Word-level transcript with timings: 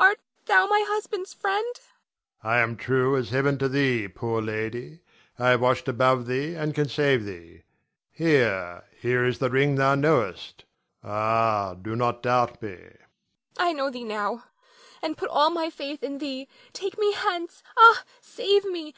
Art 0.00 0.18
thou 0.46 0.66
my 0.66 0.82
husband's 0.84 1.32
friend? 1.32 1.64
Adrian. 2.40 2.56
I 2.56 2.58
am 2.58 2.76
true 2.76 3.16
as 3.16 3.30
Heaven 3.30 3.56
to 3.58 3.68
thee, 3.68 4.08
poor 4.08 4.42
lady. 4.42 4.98
I 5.38 5.50
have 5.50 5.60
watched 5.60 5.86
above 5.86 6.26
thee 6.26 6.56
and 6.56 6.74
can 6.74 6.88
save. 6.88 7.24
Here, 8.10 8.82
here 9.00 9.24
is 9.24 9.38
the 9.38 9.48
ring 9.48 9.76
thou 9.76 9.94
knowest; 9.94 10.64
ah, 11.04 11.74
do 11.80 11.94
not 11.94 12.20
doubt 12.20 12.60
me. 12.60 12.70
Nina. 12.72 12.88
I 13.58 13.72
know 13.72 13.90
thee 13.90 14.02
now 14.02 14.42
and 15.04 15.16
put 15.16 15.30
all 15.30 15.50
my 15.50 15.70
faith 15.70 16.02
in 16.02 16.18
thee. 16.18 16.48
Take 16.72 16.98
me 16.98 17.12
hence. 17.12 17.62
Ah, 17.78 18.02
save 18.20 18.64
me! 18.64 18.92